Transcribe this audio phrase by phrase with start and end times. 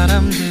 [0.00, 0.49] 사람들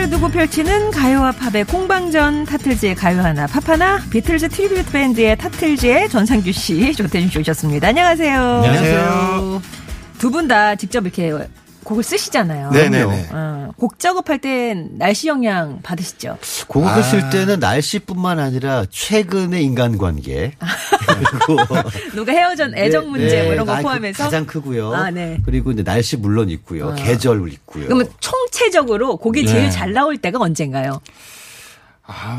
[0.00, 5.36] 주제 하나를 두고 펼치는 가요와 팝의 공방전 타틀즈의 가요 하나 팝 하나 비틀즈 tribute 밴드의
[5.36, 7.88] 타틀즈의 전상규 씨 조태준 씨 오셨습니다.
[7.88, 8.40] 안녕하세요.
[8.64, 9.62] 안녕하세요.
[10.18, 11.32] 두 분 다 직접 이렇게
[11.84, 12.70] 곡을 쓰시잖아요.
[12.70, 13.28] 네네네.
[13.32, 16.38] 어, 곡 작업할 땐 날씨 영향 받으시죠?
[16.68, 17.02] 곡을 아.
[17.02, 21.56] 쓸 때는 날씨뿐만 아니라 최근의 인간관계 그리고
[22.14, 24.92] 누가 헤어전 애정 문제 뭐 이런 거 아, 그 포함해서 가장 크고요.
[24.92, 25.38] 아, 네.
[25.44, 26.94] 그리고 이제 날씨 물론 있고요.
[26.96, 27.86] 계절 있고요.
[27.86, 29.70] 그러면 총체적으로 곡이 제일 네.
[29.70, 31.00] 잘 나올 때가 언젠가요?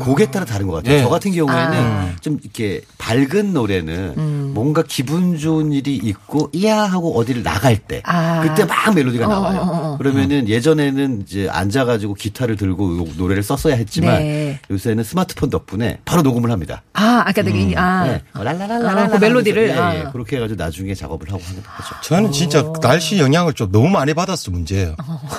[0.00, 0.96] 곡에 따라 다른 것 같아요.
[0.96, 1.02] 네.
[1.02, 2.10] 저 같은 경우에는 아.
[2.20, 4.50] 좀 이렇게 밝은 노래는 음.
[4.54, 8.42] 뭔가 기분 좋은 일이 있고 이야 하고 어디를 나갈 때 아.
[8.42, 9.60] 그때 막 멜로디가 어, 나와요.
[9.60, 9.98] 어, 어, 어.
[9.98, 14.60] 그러면은 예전에는 이제 앉아가지고 기타를 들고 노래를 썼어야 했지만 네.
[14.70, 16.82] 요새는 스마트폰 덕분에 바로 녹음을 합니다.
[16.92, 18.22] 아, 아까 되게 아, 네.
[18.34, 19.68] 랄랄랄랄라 아, 그 멜로디를?
[19.68, 19.78] 예, 예.
[19.78, 20.12] 아.
[20.12, 21.94] 그렇게 해가지고 나중에 작업을 하고 하는 거죠.
[22.02, 24.96] 저는 진짜 날씨 영향을 좀 너무 많이 받았어 문제예요.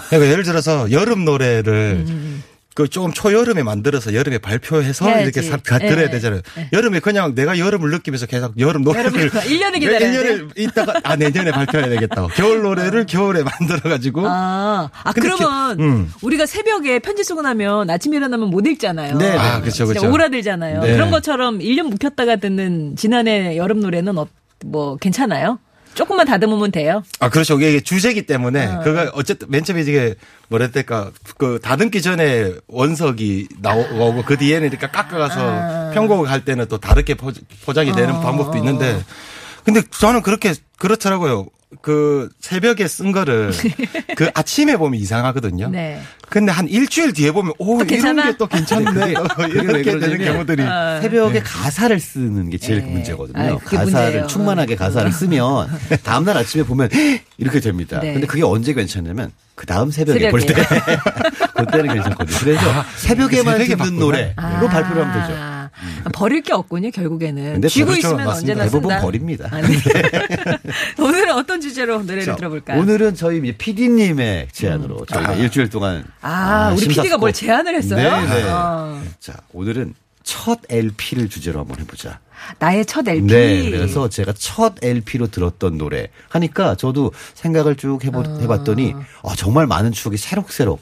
[0.09, 2.05] 그러니까 예를 들어서 여름 노래를
[2.75, 5.23] 그 조금 초여름에 만들어서 여름에 발표해서 해야지.
[5.23, 5.87] 이렇게 사, 가, 예.
[5.89, 6.41] 들어야 되잖아요.
[6.71, 11.51] 여름에 그냥 내가 여름을 느끼면서 계속 여름 노래를 여름을 1년을 기다려야 1년을 있다가 아 내년에
[11.51, 12.27] 발표해야 되겠다.
[12.35, 16.11] 겨울 노래를 겨울에 만들어 가지고 아, 아 그러면 기- 음.
[16.23, 19.17] 우리가 새벽에 편지 쓰고 나면 아침에 일어나면 못 읽잖아요.
[19.17, 19.37] 네, 네.
[19.37, 20.07] 아, 그렇죠, 그렇죠.
[20.09, 20.81] 오그라들잖아요.
[20.81, 20.93] 네.
[20.93, 24.27] 그런 것처럼 1년 묵혔다가 듣는 지난해 여름 노래는 어,
[24.65, 25.59] 뭐 괜찮아요?
[25.93, 27.03] 조금만 다듬으면 돼요.
[27.19, 27.59] 아, 그렇죠.
[27.59, 28.79] 이게 주제기 때문에, 어.
[28.83, 30.15] 그거 어쨌든 맨 처음에 이게
[30.49, 36.77] 뭐라 할까, 그 다듬기 전에 원석이 나오고 그 뒤에는 이렇게 깎아가서 편곡을 할 때는 또
[36.77, 37.31] 다르게 포-
[37.65, 38.19] 포장이 되는 어.
[38.21, 39.01] 방법도 있는데,
[39.63, 41.45] 근데 저는 그렇게, 그렇더라고요.
[41.81, 43.51] 그 새벽에 쓴 거를
[44.15, 45.69] 그 아침에 보면 이상하거든요.
[45.69, 45.99] 네.
[46.29, 47.95] 근데 한 일주일 뒤에 보면 오 또?
[47.95, 49.11] 이런 게 또 괜찮네 왜
[49.49, 50.61] 이렇게 되는 경우들이
[51.01, 52.87] 새벽에 가사를 쓰는 게 제일 네.
[52.91, 53.39] 문제거든요.
[53.41, 54.27] 아유, 가사를 문제예요.
[54.27, 55.69] 충만하게 가사를 쓰면
[56.03, 56.89] 다음 날 아침에 보면
[57.39, 57.99] 이렇게 됩니다.
[58.01, 58.13] 네.
[58.13, 60.53] 근데 그게 언제 괜찮냐면 그 다음 새벽에 볼 때.
[60.53, 60.97] 새벽에.
[61.55, 62.37] 그때는 괜찮거든요.
[62.39, 62.61] 그래서
[62.97, 63.99] 새벽에만 새벽에 듣는 바꾸나?
[63.99, 65.52] 노래로 발표를 하면 되죠.
[66.03, 67.61] 아, 버릴 게 없군요, 결국에는.
[67.67, 68.07] 쥐고 그렇죠.
[68.07, 68.27] 있으면.
[68.27, 69.01] 언제나 대부분 쓴다.
[69.01, 69.49] 버립니다.
[69.51, 69.67] 아, 네.
[70.99, 72.79] 오늘은 어떤 주제로 노래를 자, 들어볼까요?
[72.79, 78.21] 오늘은 저희 PD님의 제안으로 저희가 일주일 동안 아, 우리 심사숙고- PD가 뭘 제안을 했어요?
[78.21, 78.43] 네, 네.
[78.49, 79.01] 어.
[79.19, 82.19] 자, 오늘은 첫 LP를 주제로 한번 해보자.
[82.59, 83.27] 나의 첫 LP.
[83.27, 88.39] 네, 그래서 제가 첫 LP로 들었던 노래 하니까 저도 생각을 쭉 해보, 어.
[88.41, 90.81] 해봤더니 아, 정말 많은 추억이 새록새록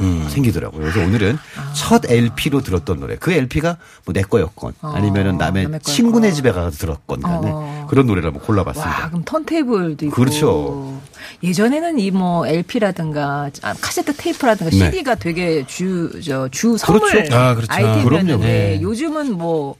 [0.00, 0.80] 음, 생기더라고요.
[0.80, 1.72] 그래서 오늘은 아.
[1.72, 3.16] 첫 LP로 들었던 노래.
[3.16, 5.80] 그 LP가 뭐 내 거였건 아니면은 남의, 어, 남의.
[5.80, 7.86] 친구네 집에 가서 들었건 간에 어.
[7.90, 9.02] 그런 노래를 한번 골라봤습니다.
[9.02, 10.14] 와, 그럼 턴테이블도 있고.
[10.16, 11.00] 그렇죠.
[11.42, 14.76] 예전에는 이 뭐 LP라든가 아, 카세트 테이프라든가 네.
[14.90, 17.36] CD가 되게 주, 저, 주 선물 그렇죠.
[17.36, 17.72] 아, 그렇죠.
[17.72, 18.42] 아이템이었는데 그럼요.
[18.44, 18.80] 네.
[18.82, 19.76] 요즘은 뭐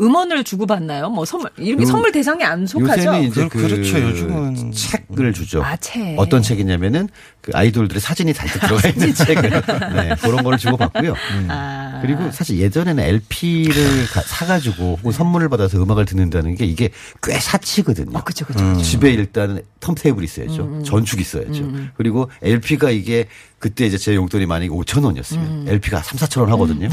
[0.00, 1.10] 음원을 주고받나요?
[1.10, 3.00] 뭐 선물, 이렇게 요- 선물 대상에 안 속하죠?
[3.00, 4.00] 요새는 이제 그- 그 그렇죠.
[4.00, 4.72] 요즘은.
[4.72, 5.62] 책을 주죠.
[5.64, 6.14] 아, 책.
[6.18, 7.08] 어떤 책이냐면은
[7.40, 9.42] 그 아이돌들의 사진이 잔뜩 들어가 있는 책을
[9.94, 11.14] 네, 그런 거를 주고 받고요.
[11.48, 11.87] 아.
[12.02, 16.90] 그리고 사실 예전에는 LP를 사가지고 혹은 선물을 받아서 음악을 듣는다는 게 이게
[17.22, 18.16] 꽤 사치거든요.
[18.18, 18.58] 어, 그쵸, 그쵸.
[18.58, 18.82] 그쵸.
[18.82, 20.82] 집에 일단은 턴테이블 있어야죠.
[20.84, 21.70] 전축 있어야죠.
[21.96, 23.26] 그리고 LP가 이게
[23.58, 26.88] 그때 이제 제 용돈이 만약에 5천 원이었으면 LP가 3, 4천 원 하거든요.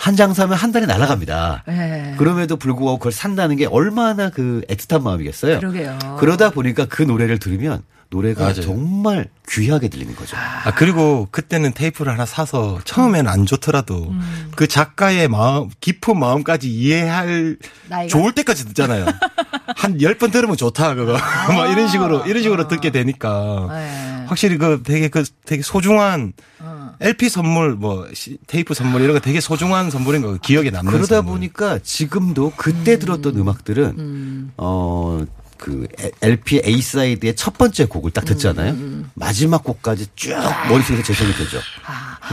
[0.00, 1.64] 한 장 사면 한 달에 날아갑니다.
[1.66, 2.14] 네.
[2.18, 5.60] 그럼에도 불구하고 그걸 산다는 게 얼마나 그 애틋한 마음이겠어요.
[5.60, 6.16] 그러게요.
[6.18, 8.60] 그러다 보니까 그 노래를 들으면 노래가 맞아요.
[8.62, 10.36] 정말 귀하게 들리는 거죠.
[10.36, 14.50] 아, 그리고 그때는 테이프를 하나 사서 처음에는 안 좋더라도 음.
[14.56, 17.56] 그 작가의 마음, 깊은 마음까지 이해할
[17.88, 18.08] 나이가?
[18.08, 19.06] 좋을 때까지 듣잖아요.
[19.76, 21.12] 한열번 들으면 좋다, 그거.
[21.54, 23.66] 막 이런 식으로, 이런 식으로 듣게 되니까.
[23.70, 23.78] 아.
[23.78, 24.24] 네.
[24.26, 26.92] 확실히 그 되게 그 되게 소중한 어.
[27.00, 31.16] LP 선물 뭐 시- 테이프 선물 이런 거 되게 소중한 선물인 거 기억에 남는 그러다
[31.16, 31.32] 선물.
[31.34, 35.24] 보니까 지금도 그때 들었던 음 악들은 어.
[35.60, 35.86] 그
[36.22, 38.74] LP A side의 첫 번째 곡을 딱 듣잖아요.
[39.14, 40.30] 마지막 곡까지 쭉
[40.70, 41.58] 머릿속에서 재생이 되죠.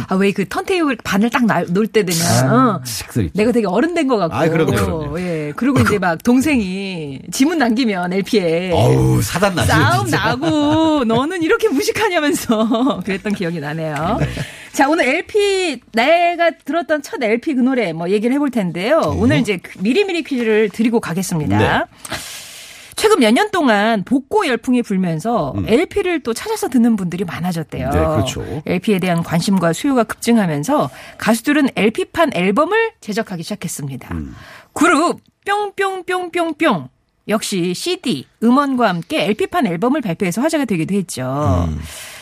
[0.07, 2.21] 아, 왜 그 턴테이블 바늘을 딱 놓을 때 되면
[2.51, 4.35] 어, 식들이 내가 되게 어른 된 것 같고.
[4.35, 5.19] 아, 그럼요, 그럼요.
[5.19, 5.51] 예.
[5.57, 9.67] 그리고 이제 막 동생이 지문 남기면 LP에 어우 사단 나죠.
[9.67, 10.17] 싸움 진짜.
[10.23, 14.19] 나고 너는 이렇게 무식하냐면서 그랬던 기억이 나네요.
[14.71, 19.01] 자 오늘 LP 내가 들었던 첫 LP 그 노래 뭐 얘기를 해볼 텐데요.
[19.17, 21.57] 오늘 이제 그 미리미리 퀴즈를 드리고 가겠습니다.
[21.57, 21.83] 네.
[22.97, 27.89] 최근 몇 년 동안 복고 열풍이 불면서 LP를 또 찾아서 듣는 분들이 많아졌대요.
[27.91, 28.43] 네, 그렇죠.
[28.65, 30.89] LP에 대한 관심과 수요가 급증하면서
[31.19, 34.09] 가수들은 LP판 앨범을 제작하기 시작했습니다.
[34.73, 36.89] 그룹 뿅뿅뿅뿅뿅
[37.29, 41.69] 역시 CD, 음원과 함께 LP판 앨범을 발표해서 화제가 되기도 했죠.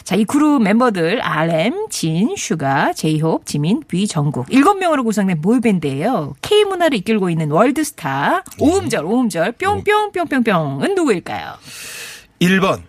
[0.06, 6.36] 자, 이 그룹 멤버들 RM, 진, 슈가, 제이홉, 지민, 뷔, 정국 일곱 명으로 구성된 보이밴드예요.
[6.44, 11.56] K 문화를 이끌고 있는 월드스타 오음절 오음절 뿅뿅뿅뿅뿅은 누구일까요?
[12.40, 12.84] 1번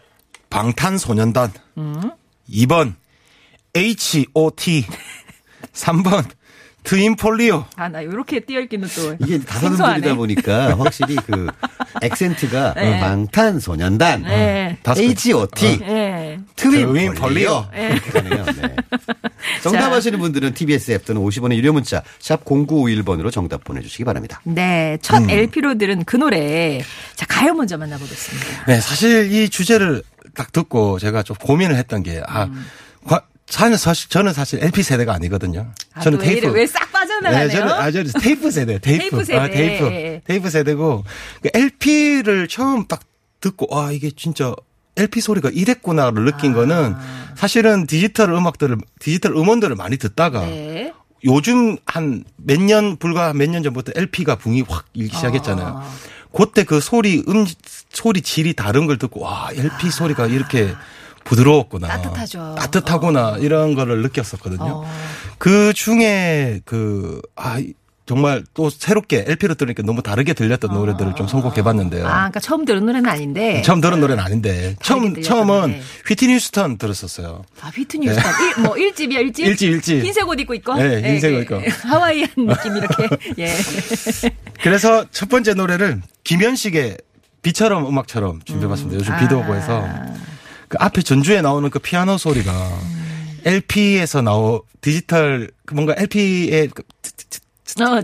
[0.50, 1.52] 방탄소년단.
[2.50, 2.94] 2번
[3.74, 4.84] H.O.T.
[5.72, 6.24] 3번
[6.84, 7.64] 트윈 폴리오.
[7.76, 9.96] 아, 나 이렇게 띄어 읽기는 또 이게 다섯 생소하네.
[9.96, 11.48] 음들이다 보니까 확실히 그
[12.02, 13.00] 액센트가 네.
[13.00, 14.78] 방탄소년단, 네.
[14.82, 15.80] 다섯 H.O.T.
[15.82, 16.06] 예.
[16.56, 17.67] 트윈폴리오.
[17.75, 18.44] 이렇게 가네요.
[18.62, 18.76] 네.
[19.62, 24.41] 정답 아시는 분들은 TBS 앱 또는 50원의 유료 문자 샵 0951번으로 정답 보내주시기 바랍니다.
[24.44, 26.82] 네, 첫 LP로 들은 그 노래.
[27.14, 28.64] 자, 가요 먼저 만나보겠습니다.
[28.67, 30.03] 네, 사실 이 주제를
[30.35, 32.49] 딱 듣고 제가 좀 고민을 했던 게, 아,
[33.06, 35.70] 과- 저는 사실, 저는 사실 LP 세대가 아니거든요.
[35.94, 36.19] 아, 저는?
[36.19, 36.49] 테이프.
[36.49, 37.49] 왜 싹 빠져나가네요?
[37.49, 39.00] 네, 저는, 아, 저는 테이프 세대, 테이프.
[39.11, 39.38] 테이프 세대.
[39.38, 40.20] 아, 테이프.
[40.26, 41.05] 테이프 세대고,
[41.43, 43.00] 그 LP를 처음 딱
[43.41, 44.55] 듣고, 아, 이게 진짜
[44.96, 46.56] LP 소리가 이랬구나를 느낀 아.
[46.56, 46.94] 거는
[47.37, 50.93] 사실은 디지털 음악들을, 디지털 음원들을 많이 듣다가 네.
[51.25, 55.66] 요즘 한 몇 년, 불과 몇 년 전부터 LP가 붕이 확 일기 시작했잖아요.
[55.66, 55.90] 아.
[56.32, 57.46] 그때 그 소리, 음,
[57.90, 60.75] 소리 질이 다른 걸 듣고, 와, LP 소리가 이렇게
[61.25, 61.88] 부드러웠구나.
[61.88, 62.54] 따뜻하죠.
[62.58, 63.37] 따뜻하구나.
[63.38, 64.62] 이런 거를 느꼈었거든요.
[64.84, 64.90] 어.
[65.38, 67.72] 그 중에 그, 아, 이-
[68.06, 72.06] 정말 또 새롭게 LP로 들으니까 너무 다르게 들렸던 노래들을 좀 선곡해 봤는데요.
[72.06, 73.62] 아, 그러니까 처음 들은 노래는 아닌데.
[73.62, 74.76] 처음 들은 노래는 아닌데.
[74.81, 75.81] 처음, 처음은 노래.
[76.06, 77.44] 휘트니 휴스턴 들었었어요.
[77.61, 78.32] 아, 휘트니 휴스턴.
[78.58, 80.05] 일, 뭐, 일집이야 일집 일집, 일집.
[80.05, 80.75] 흰색 옷 입고 있고.
[80.75, 81.61] 네, 흰색 옷 입고.
[81.82, 83.08] 하와이안 느낌 이렇게.
[83.43, 83.53] 예.
[84.62, 86.99] 그래서 첫 번째 노래를 김현식의
[87.43, 88.99] 비처럼 음악처럼 준비해봤습니다.
[89.00, 89.85] 요즘 비도 오고 해서
[90.69, 92.52] 그 앞에 전주에 나오는 그 피아노 소리가
[93.44, 96.82] LP에서 나오 디지털 그 뭔가 LP의 그
[97.80, 98.02] 어.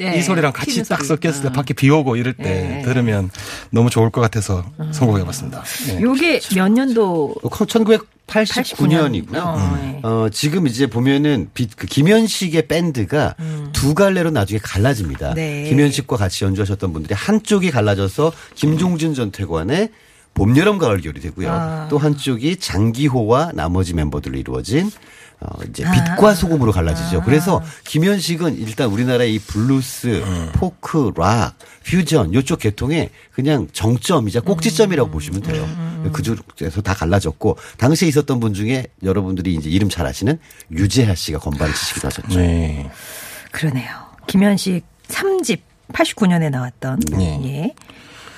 [0.00, 0.18] 예.
[0.18, 1.08] 이 소리랑 같이 딱 소리.
[1.08, 1.52] 섞였을 때 어.
[1.52, 2.82] 밖에 비 오고 이럴 때 네.
[2.82, 3.30] 들으면
[3.70, 5.62] 너무 좋을 것 같아서 선곡해봤습니다.
[5.86, 6.00] 네.
[6.02, 9.36] 요게 몇 년도 1989년이고요.
[9.36, 10.00] 어, 예.
[10.02, 13.36] 어, 지금 이제 보면은 비- 그 김현식의 밴드가
[13.72, 15.30] 두 갈래로 나중에 갈라집니다.
[15.30, 15.34] 음.
[15.34, 15.64] 네.
[15.68, 19.90] 김현식과 같이 연주하셨던 분들이 한쪽이 갈라져서 김종준 전태관의
[20.34, 21.50] 봄, 여름, 가을, 겨울이 되고요.
[21.50, 21.86] 아.
[21.88, 24.90] 또 한쪽이 장기호와 나머지 멤버들로 이루어진
[25.40, 25.90] 어, 이제 아.
[25.92, 27.22] 빛과 소금으로 갈라지죠.
[27.22, 31.54] 그래서 김현식은 일단 우리나라의 이 블루스, 포크, 락,
[31.84, 35.68] 퓨전 요쪽 계통의 그냥 정점이자 꼭지점이라고 보시면 돼요.
[36.12, 40.38] 그중에서 다 갈라졌고 당시에 있었던 분 중에 여러분들이 이제 이름 잘 아시는
[40.70, 42.38] 유재하 씨가 건반을 치시기도 하셨죠.
[42.38, 42.90] 네.
[43.52, 43.88] 그러네요.
[44.26, 45.60] 김현식 3집
[45.92, 47.00] 89년에 나왔던.
[47.12, 47.40] 네.
[47.44, 47.74] 예.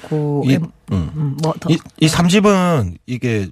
[0.09, 1.11] 그, 이, 엠- 음.
[1.17, 1.69] 음, 뭐 더.
[1.71, 3.49] 이, 이 3집은 이게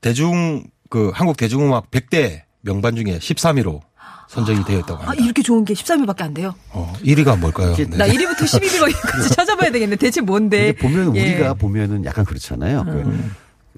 [0.00, 3.80] 대중 그 한국 대중음악 100대 명반 중에 13위로
[4.28, 5.24] 선정이 되어 있다고 아, 합니다.
[5.24, 6.54] 이렇게 좋은 게 13위밖에 안 돼요?
[6.70, 7.74] 어, 1위가 뭘까요?
[7.74, 7.84] 네.
[7.96, 9.96] 나 1위부터 12위까지 찾아봐야 되겠네.
[9.96, 10.72] 대체 뭔데?
[10.72, 11.20] 근데 보면 예.
[11.34, 12.84] 우리가 보면은 약간 그렇잖아요.
[12.84, 13.30] 그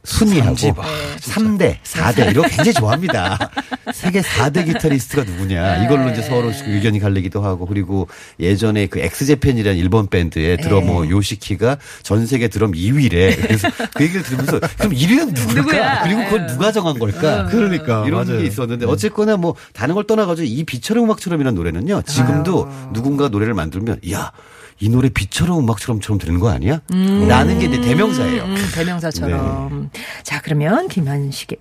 [0.05, 0.85] 순위하고 삼집, 아,
[1.21, 3.51] 3대, 4대 이런 거 굉장히 좋아합니다.
[3.95, 8.09] 세계 4대 기타리스트가 누구냐 이걸로 이제 서로 의견이 갈리기도 하고 그리고
[8.41, 13.41] 예전에 그 엑스제팬이라는 일본 밴드의 드러머 요시키가 전 세계 드럼 2위래.
[13.41, 15.55] 그래서 그 얘기를 들으면서 그럼 1위는 누굴까?
[15.55, 16.03] 누구야?
[16.03, 17.47] 그리고 그걸 누가 정한 걸까?
[17.47, 18.41] 그러니까, 이런 맞아요.
[18.41, 24.01] 게 있었는데 어쨌거나 뭐 다른 걸 떠나가지고 이 비처럼 음악처럼이라는 노래는요 지금도 누군가 노래를 만들면
[24.13, 24.33] 야.
[24.81, 26.81] 이 노래 비처럼 음악처럼처럼 들리는 거 아니야?
[26.91, 28.43] 라는 게 이제 대명사예요.
[28.43, 29.91] 음, 대명사처럼.
[30.23, 31.59] 자, 그러면 김현식의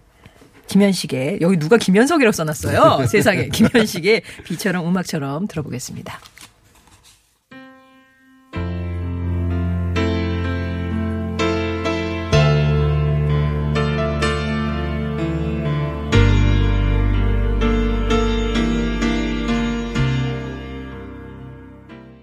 [0.68, 3.06] 김현식의 여기 누가 김현석이라고 써놨어요?
[3.12, 6.20] 세상에 김현식의 비처럼 음악처럼 들어보겠습니다.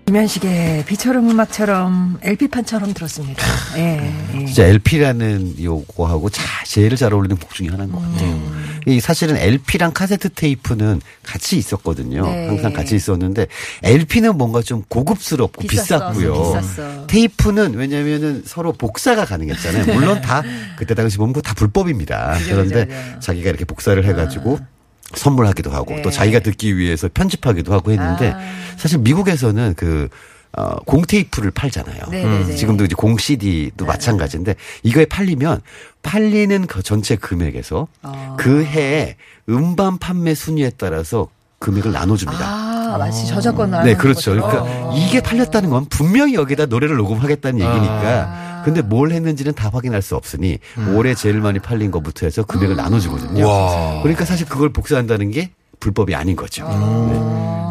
[0.08, 3.44] 김현식의 비처럼 음악처럼 LP판처럼 들었습니다.
[3.76, 4.46] 예, 예.
[4.46, 8.40] 진짜 LP라는 요거하고 자, 제일 잘 어울리는 곡 중에 하나인 것 같아요.
[8.86, 12.24] 이 사실은 LP랑 카세트 테이프는 같이 있었거든요.
[12.24, 12.46] 네.
[12.46, 13.48] 항상 같이 있었는데
[13.82, 16.58] LP는 뭔가 좀 고급스럽고 비쌌어, 비쌌고요.
[16.62, 17.06] 비쌌어.
[17.06, 19.92] 테이프는 왜냐면은 서로 복사가 가능했잖아요.
[19.94, 20.42] 물론 다
[20.78, 22.38] 그때 당시 보면 다 불법입니다.
[22.38, 23.20] 그죠, 그런데 그죠.
[23.20, 24.58] 자기가 이렇게 복사를 해가지고
[25.14, 26.02] 선물하기도 하고 네.
[26.02, 28.38] 또 자기가 듣기 위해서 편집하기도 하고 했는데 아.
[28.76, 30.08] 사실 미국에서는 그
[30.56, 32.04] 어, 공 테이프를 팔잖아요.
[32.10, 32.56] 네, 네, 네.
[32.56, 35.60] 지금도 이제 공 CD도 마찬가지인데 이거에 팔리면
[36.02, 38.36] 팔리는 그 전체 금액에서 아.
[38.38, 39.16] 그 해에
[39.48, 42.44] 음반 판매 순위에 따라서 금액을 나눠줍니다.
[42.46, 44.32] 아, 마치 저작권 나누는 네, 그렇죠.
[44.34, 44.50] 것처럼.
[44.50, 48.47] 그러니까 이게 팔렸다는 건 분명히 여기다 노래를 녹음하겠다는 얘기니까.
[48.68, 50.58] 근데 뭘 했는지는 다 확인할 수 없으니
[50.94, 53.48] 올해 제일 많이 팔린 것부터 해서 금액을 나눠주거든요.
[53.48, 54.02] 와.
[54.02, 56.66] 그러니까 사실 그걸 복사한다는 게 불법이 아닌 거죠.
[56.68, 56.74] 네.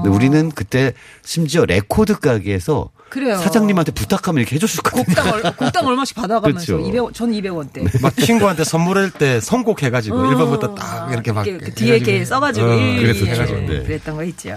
[0.04, 3.38] 근데 우리는 그때 심지어 레코드 가게에서 그래요.
[3.38, 5.06] 사장님한테 부탁하면 이렇게 해줬었거든요.
[5.06, 6.90] 곡당, 얼, 곡당 얼마씩 받아가면서 그렇죠.
[6.90, 8.02] 200, 전 200원대.
[8.02, 11.44] 막 친구한테 선물할 때 선곡해가지고 1번부터 딱 이렇게 막.
[11.44, 13.32] 그 뒤에 이렇게 써가지고 어, 일 그랬었죠.
[13.32, 13.84] 해가지고 네.
[13.84, 14.56] 그랬던 거 있죠.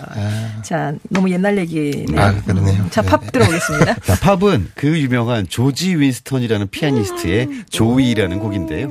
[0.64, 2.21] 자, 너무 옛날 얘기네요.
[2.21, 2.87] 아, 그러네요.
[2.90, 3.95] 자, 팝 들어보겠습니다.
[4.02, 8.88] 자, 팝은 그 유명한 조지 윈스턴이라는 피아니스트의 Joy라는 곡인데요.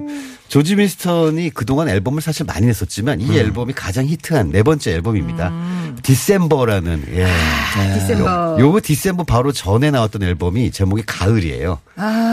[0.50, 5.54] 조지 윈스턴이 그동안 앨범을 사실 많이 냈었지만 이 앨범이 가장 히트한 네 번째 앨범입니다.
[6.02, 7.28] December라는 예.
[7.94, 8.58] December.
[8.60, 11.80] 요 December 바로 전에 나왔던 앨범이 제목이 가을이에요.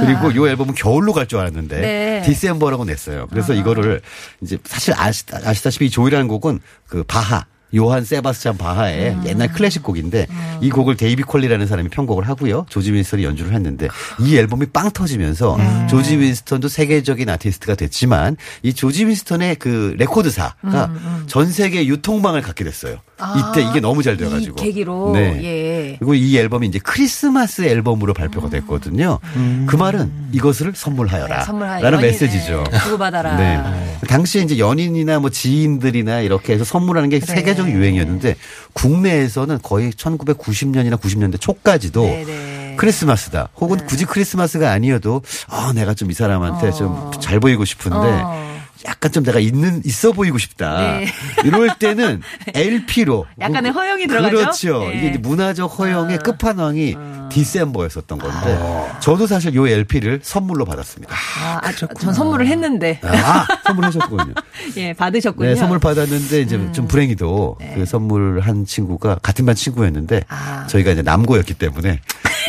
[0.01, 2.23] 그리고 요 앨범은 겨울로 갈 줄 알았는데 네.
[2.25, 3.27] December라고 냈어요.
[3.29, 4.01] 그래서 이거를
[4.41, 7.45] 이제 사실 아시, 아시다시피 이 Joy라는 곡은 그 바하
[7.77, 10.27] 요한 세바스찬 바하의 옛날 클래식 곡인데
[10.61, 12.67] 이 곡을 데이비 콜리라는 사람이 편곡을 하고요.
[12.69, 13.89] 조지 윈스턴이 연주를 했는데
[14.21, 20.91] 이 앨범이 빵 터지면서 조지 윈스턴도 세계적인 아티스트가 됐지만 이 조지 윈스턴의 그 레코드사가
[21.27, 22.99] 전 세계 유통망을 갖게 됐어요.
[23.19, 24.61] 이때 이게 너무 잘 돼가지고.
[24.61, 25.41] 이 계기로 네.
[25.43, 25.97] 예.
[25.99, 29.19] 그리고 이 앨범이 이제 크리스마스 앨범으로 발표가 됐거든요.
[29.67, 31.39] 그 말은 이것을 선물하여라.
[31.39, 31.83] 네, 선물하여.
[31.83, 32.65] 라는 연인, 메시지죠.
[32.71, 33.37] 네, 주고 받아라.
[33.37, 33.99] 네.
[34.09, 38.37] 당시에 이제 연인이나 뭐 지인들이나 이렇게 해서 선물하는 게 세계적 유행이었는데
[38.75, 42.75] 국내에서는 거의 1990년이나 90년대 초까지도 네, 네.
[42.77, 43.49] 크리스마스다.
[43.57, 48.57] 혹은 굳이 크리스마스가 아니어도 아, 내가 좀 이 사람한테 좀잘 보이고 싶은데 어.
[48.97, 50.79] 약간 좀 내가 있는 있어 보이고 싶다.
[50.81, 51.07] 네.
[51.45, 52.23] 이럴 때는
[52.55, 54.37] LP로 약간의 허영이 들어가죠?
[54.37, 54.79] 그렇죠.
[54.81, 54.99] 네.
[54.99, 56.19] 이게 이제 문화적 허영의 아.
[56.19, 56.97] 끝판왕이
[57.31, 58.59] 디셈버였었던 건데
[59.01, 61.15] 저도 사실 요 LP를 선물로 받았습니다.
[61.15, 63.01] 아, 아, 전 선물을 했는데.
[63.03, 64.33] 아, 선물하셨군요.
[64.79, 65.49] 예, 받으셨군요.
[65.49, 65.55] 음.
[65.55, 70.67] 네, 선물 받았는데 이제 좀 불행히도 그 선물한 친구가 같은 반 친구였는데 아.
[70.69, 72.01] 저희가 이제 남고였기 때문에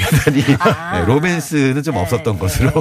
[0.10, 1.00] 대단히 아.
[1.00, 2.72] 네, 로맨스는 좀 없었던 것으로.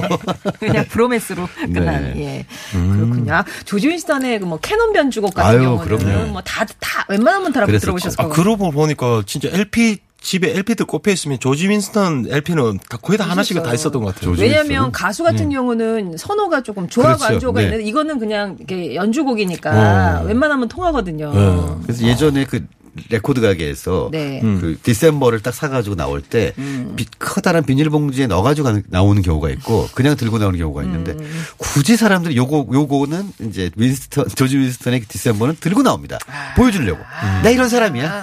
[0.59, 2.13] 그냥 브로맨스로 끝난 네.
[2.17, 3.43] 예 그렇군요.
[3.59, 6.27] 아, 조지 윈스턴의 그뭐 캐논 변주곡 같은 아유, 경우는 그럼요.
[6.31, 7.65] 뭐 다 다 웬만하면 다.
[7.65, 8.33] 들어보셨을 아, 거예요.
[8.33, 13.61] 그러고 보니까 진짜 LP 집에 LP들 꼽혀 있으면 조지 윈스턴 LP는 다 거의 다 하나씩은
[13.63, 14.33] 다 있었던 것 같아요.
[14.37, 14.91] 왜냐하면?
[14.91, 17.33] 가수 같은 경우는 선호가 조금 좋아하고 그렇죠.
[17.35, 17.65] 안 좋아가 네.
[17.67, 20.25] 있는데 이거는 그냥 이렇게 연주곡이니까 어.
[20.25, 21.31] 웬만하면 통하거든요.
[21.33, 21.65] 네.
[21.83, 22.65] 그래서 예전에 그
[23.09, 24.39] 레코드 가게에서 네.
[24.41, 26.53] 그 December를 딱 사가지고 나올 때
[26.95, 31.15] 비- 커다란 비닐봉지에 넣어가지고 나오는 경우가 있고 그냥 들고 나오는 경우가 있는데
[31.57, 36.17] 굳이 사람들이 요거 요거는 이제 윈스턴 조지 윈스턴의 December는 들고 나옵니다.
[36.55, 36.99] 보여주려고.
[37.43, 38.21] 내 이런 사람이야.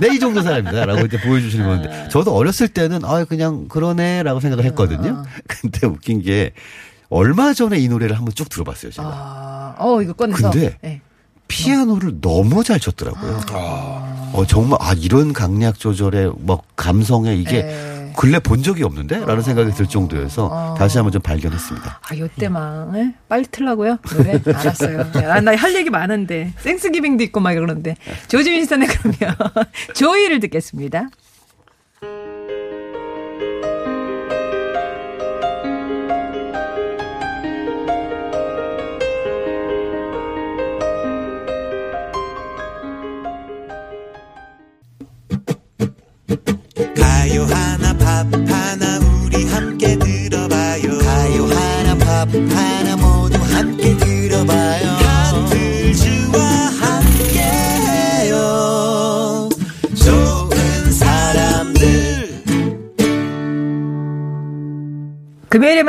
[0.00, 5.24] 내 이 정도 사람이다라고 이제 보여주시는 건데 저도 어렸을 때는 아 그냥 그러네라고 생각을 했거든요.
[5.46, 6.52] 근데 웃긴 게
[7.10, 9.08] 얼마 전에 이 노래를 한번 쭉 들어봤어요 제가.
[9.08, 10.50] 아, 어 이거 꺼내서.
[10.50, 11.00] 근데 네.
[11.48, 13.40] 피아노를 너무 잘 쳤더라고요.
[13.52, 18.12] 어, 정말, 아, 이런 강약 조절에, 뭐, 감성에 이게 네.
[18.16, 19.24] 근래 본 적이 없는데?
[19.24, 22.00] 라는 생각이 들 정도여서 다시 한번 좀 발견했습니다.
[22.02, 23.14] 아, 요때만, 예?
[23.28, 23.98] 빨리 틀라고요?
[24.12, 24.40] 노래?
[24.44, 25.06] 알았어요.
[25.30, 26.52] 아, 나 할 얘기 많은데.
[26.58, 27.96] 생스기빙도 있고 막 그러는데.
[28.28, 29.34] 조지 윈스턴의 그러면,
[29.94, 31.08] 조이를 듣겠습니다.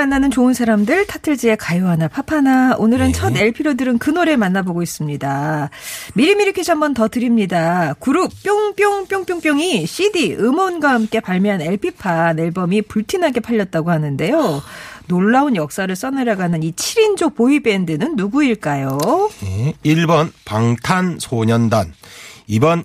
[0.10, 4.82] 만나는 좋은 사람들 타틀즈의 가요 하나 팝 하나 오늘은 첫 LP로 들은 그 노래 만나보고
[4.82, 5.70] 있습니다.
[6.16, 7.94] 미리미리 퀴즈 한번 더 드립니다.
[8.00, 14.64] 그룹 뿅뿅뿅뿅뿅이 CD 음원과 함께 발매한 LP판 앨범이 불티나게 팔렸다고 하는데요.
[15.06, 18.98] 놀라운 역사를 써내려가는 이 7인조 보이밴드는 누구일까요?
[19.42, 19.76] 네.
[19.86, 21.94] 1번 방탄소년단,
[22.50, 22.84] 2번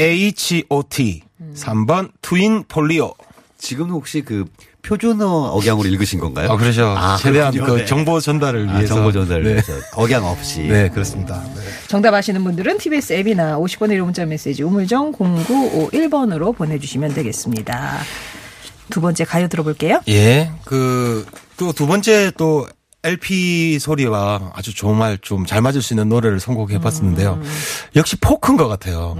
[0.00, 1.22] H.O.T,
[1.54, 3.12] 3번 트윈 폴리오.
[3.58, 4.46] 지금 혹시 그
[4.82, 6.50] 표준어 억양으로 읽으신 건가요?
[6.50, 6.86] 아, 그러죠.
[6.96, 7.74] 아, 최대한 그렇군요.
[7.76, 7.86] 그 네.
[7.86, 8.94] 정보 전달을 아, 위해서.
[8.94, 9.50] 정보 전달을 네.
[9.52, 10.62] 위해서 억양 없이.
[10.62, 11.40] 네, 그렇습니다.
[11.54, 11.60] 네.
[11.88, 17.98] 정답 아시는 분들은 TBS 앱이나 50번의 1호 문자 메시지 우물정 0951번으로 보내주시면 되겠습니다.
[18.90, 20.00] 두 번째 가요 들어볼게요.
[20.08, 21.24] 예, 그,
[21.56, 22.66] 또 두 번째 또
[23.04, 27.34] LP 소리와 아주 정말 좀 잘 맞을 수 있는 노래를 선곡해 봤었는데요.
[27.34, 27.52] 음.
[27.96, 29.16] 역시 포크인 것 같아요.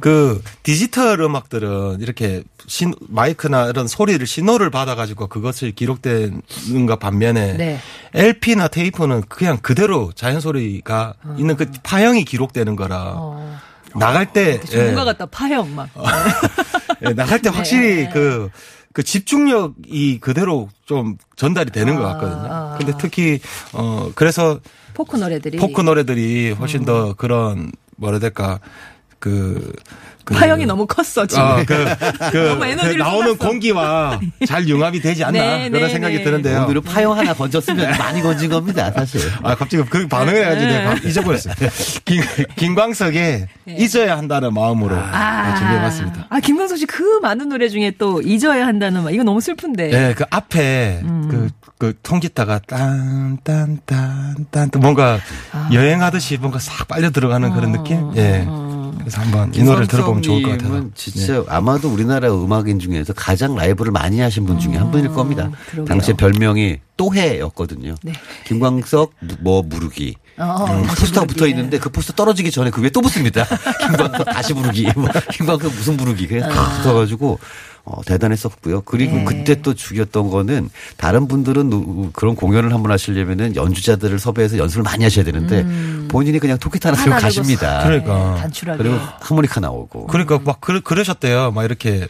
[0.00, 7.80] 그 디지털 음악들은 이렇게 신, 마이크나 이런 소리를 신호를 받아가지고 그것을 기록되는가 반면에 네.
[8.14, 13.58] LP나 테이프는 그냥 그대로 자연 소리가 있는 그 파형이 기록되는 거라 어,
[13.94, 15.04] 나갈 때 전문가 예.
[15.04, 15.88] 같다 파형 막.
[17.04, 18.10] 예, 나갈 때 확실히 네.
[18.12, 18.48] 그,
[18.92, 22.48] 그 집중력이 그대로 좀 전달이 되는 것 같거든요.
[22.76, 22.78] 아.
[22.78, 23.40] 근데 특히,
[23.72, 24.60] 어, 그래서
[24.94, 26.84] 포크 노래들이 포크 노래들이 훨씬 음.
[26.84, 28.60] 더 그런, 뭐라 해야 될까,
[29.18, 29.72] 그,
[30.24, 31.42] 그 파형이 너무 컸어 지금.
[31.44, 31.84] 어, 그,
[32.32, 33.48] 그, 너무 그 에너지를 나오는 쏟았어.
[33.48, 36.24] 공기와 잘 융합이 되지 않나 네, 그런 네, 생각이 네.
[36.24, 36.62] 드는데요.
[36.64, 39.20] 오늘은 파형 하나 건졌으면 많이 건진 겁니다, 사실.
[39.42, 40.78] 아, 갑자기 그 반응을 해가지고 네.
[40.78, 41.54] 내가 잊어버렸어요.
[42.04, 42.22] 김,
[42.56, 46.26] 김광석의 잊어야 한다는 마음으로 네, 준비해봤습니다.
[46.28, 49.92] 아 김광석 씨 그 많은 노래 중에 또 잊어야 한다는 말 이거 너무 슬픈데.
[49.92, 51.28] 예, 그 앞에 음.
[51.30, 55.18] 그, 그 통기타가 딴, 딴, 딴, 딴, 또 뭔가
[55.52, 55.68] 아.
[55.72, 58.12] 여행하듯이 뭔가 싹 빨려 들어가는 그런 느낌?
[58.16, 58.46] 예.
[59.06, 59.08] 음.
[59.08, 60.90] 그래서 한번 이 노래를 들어보면 좋을 것 같아요.
[60.94, 65.50] 진짜 아마도 우리나라 음악인 중에서 가장 라이브를 많이 하신 분 중에 한 분일 겁니다.
[65.78, 65.84] 음.
[65.84, 67.94] 당시에 별명이 또해였거든요.
[68.02, 68.12] 네.
[68.46, 70.16] 김광석 무- 뭐 무르기.
[70.38, 71.34] 어, 음, 다시 포스터가 부르기.
[71.34, 73.46] 붙어 있는데 그 포스터 떨어지기 전에 그 위에 또 붙습니다.
[73.86, 74.90] 김광석 다시 부르기.
[74.96, 76.26] 뭐 김광석 무슨 부르기.
[76.26, 77.38] 그래서 다 붙어가지고
[77.88, 78.80] 어, 대단했었고요.
[78.82, 79.24] 그리고 네.
[79.24, 85.04] 그때 또 죽였던 거는 다른 분들은 노- 그런 공연을 한번 하시려면은 연주자들을 섭외해서 연습을 많이
[85.04, 85.64] 하셔야 되는데
[86.08, 87.20] 본인이 그냥 토끼타 하나 들고 음.
[87.20, 87.84] 가십니다.
[87.84, 88.34] 그러니까.
[88.34, 88.82] 네, 단출하게.
[88.82, 90.08] 그리고 하모니카 나오고.
[90.08, 91.52] 그러니까 막 그러, 그러셨대요.
[91.52, 92.08] 막 이렇게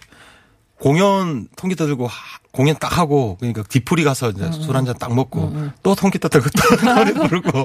[0.80, 5.54] 공연 통기타 들고 하- 공연 딱 하고 그러니까 뒤풀이 가서 이제 술한 잔 딱 먹고
[5.82, 7.64] 또 통기타 들고 또 노래 부르고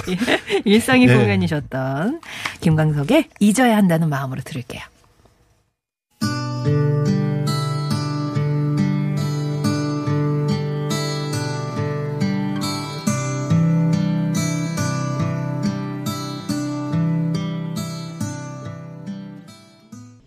[0.64, 1.16] 일상의 네.
[1.16, 2.20] 공연이셨던
[2.62, 4.80] 김광석의 잊어야 한다는 마음으로 들을게요.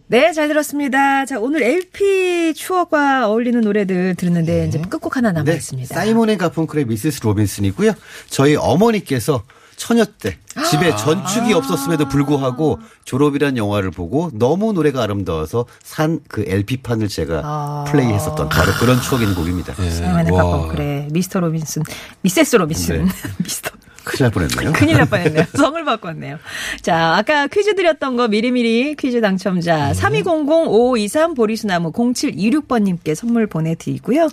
[0.07, 1.25] 네, 잘 들었습니다.
[1.25, 5.93] 자, 오늘 LP 추억과 어울리는 노래들 들었는데 이제 끝곡 하나 남아 네, 있습니다.
[5.95, 7.93] 사이먼 앤 가펑클의 미세스 로빈슨이고요.
[8.29, 9.43] 저희 어머니께서
[9.77, 10.37] 처녀 때
[10.69, 17.83] 집에 전축이 없었음에도 불구하고 졸업이란 영화를 보고 너무 노래가 아름다워서 산 그 LP판을 제가 아.
[17.87, 19.73] 플레이했었던 바로 그런 있는 곡입니다.
[19.73, 20.43] 사이먼 와.
[20.43, 21.83] 가펑 그래 미스터 로빈슨
[22.21, 23.11] 미세스 로빈슨 네.
[23.43, 23.71] 미스터
[24.05, 24.73] 큰일 날 뻔했네요.
[24.73, 25.45] 큰일 날 뻔했네요.
[25.57, 26.37] 성을 바꿨네요.
[26.81, 34.29] 자, 아까 퀴즈 드렸던 거 미리미리 퀴즈 당첨자 3200-5523 보리수나무 0726번님께 선물 보내드리고요.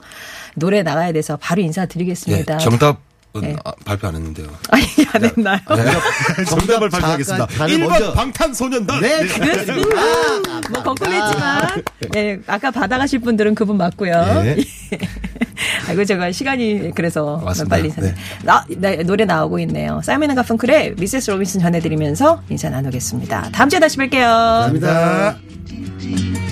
[0.55, 2.59] 노래 나가야 돼서 바로 예, 인사드리겠습니다.
[2.59, 2.95] 정답은
[3.41, 3.57] 네.
[3.65, 4.47] 아, 발표 안 했는데요.
[4.71, 5.59] 아니, 안 했나요?
[6.49, 7.47] 정답을 발표하겠습니다.
[7.47, 9.01] 잠깐, 다들 1번 먼저- 방탄소년단.
[9.01, 10.01] 네, 그렇습니다.
[10.71, 11.83] 뭐 거꾸로 했지만
[12.13, 14.43] 네, 아까 받아가실 분들은 그분 맞고요.
[14.43, 14.57] 네.
[15.89, 17.77] 아이고 제가 시간이 그래서 맞습니다.
[17.77, 17.91] 빨리.
[17.93, 18.15] 네.
[18.45, 20.01] 나, 네, 노래 나오고 있네요.
[20.03, 23.51] 사이먼 가펑클의 미세스 로빈슨 전해드리면서 인사 나누겠습니다.
[23.53, 24.73] 다음 주에 다시 뵐게요.
[24.81, 26.52] 감사합니다.